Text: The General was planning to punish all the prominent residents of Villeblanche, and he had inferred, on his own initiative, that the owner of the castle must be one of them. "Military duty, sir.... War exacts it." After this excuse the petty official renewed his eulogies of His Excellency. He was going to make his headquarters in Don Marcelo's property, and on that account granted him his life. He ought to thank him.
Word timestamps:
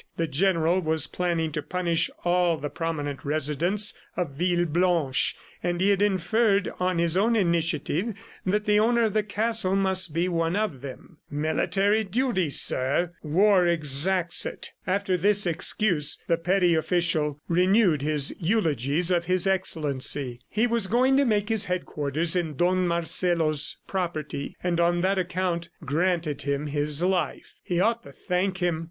The 0.17 0.25
General 0.25 0.79
was 0.81 1.05
planning 1.05 1.51
to 1.51 1.61
punish 1.61 2.09
all 2.25 2.57
the 2.57 2.71
prominent 2.71 3.23
residents 3.23 3.93
of 4.17 4.31
Villeblanche, 4.31 5.35
and 5.61 5.79
he 5.79 5.91
had 5.91 6.01
inferred, 6.01 6.71
on 6.79 6.97
his 6.97 7.15
own 7.15 7.35
initiative, 7.35 8.15
that 8.43 8.65
the 8.65 8.79
owner 8.79 9.03
of 9.03 9.13
the 9.13 9.21
castle 9.21 9.75
must 9.75 10.11
be 10.11 10.27
one 10.27 10.55
of 10.55 10.81
them. 10.81 11.19
"Military 11.29 12.03
duty, 12.03 12.49
sir.... 12.49 13.11
War 13.21 13.67
exacts 13.67 14.43
it." 14.43 14.71
After 14.87 15.17
this 15.17 15.45
excuse 15.45 16.17
the 16.25 16.35
petty 16.37 16.73
official 16.73 17.39
renewed 17.47 18.01
his 18.01 18.35
eulogies 18.39 19.11
of 19.11 19.25
His 19.25 19.45
Excellency. 19.45 20.41
He 20.49 20.65
was 20.65 20.87
going 20.87 21.15
to 21.17 21.25
make 21.25 21.47
his 21.49 21.65
headquarters 21.65 22.35
in 22.35 22.55
Don 22.55 22.87
Marcelo's 22.87 23.77
property, 23.85 24.57
and 24.63 24.79
on 24.79 25.01
that 25.01 25.19
account 25.19 25.69
granted 25.85 26.41
him 26.41 26.65
his 26.65 27.03
life. 27.03 27.53
He 27.61 27.79
ought 27.79 28.01
to 28.01 28.11
thank 28.11 28.57
him. 28.57 28.79